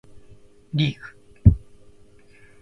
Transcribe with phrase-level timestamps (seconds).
[0.73, 1.15] リーグ